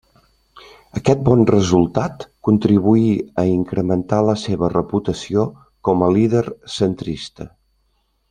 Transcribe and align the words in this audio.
Aquest 0.99 1.19
bon 1.27 1.41
resultat 1.49 2.25
contribuí 2.47 3.11
a 3.43 3.45
incrementar 3.51 4.23
la 4.29 4.35
seva 4.45 4.71
reputació 4.75 5.45
com 5.89 6.03
a 6.07 6.09
líder 6.17 6.43
centrista. 6.79 7.47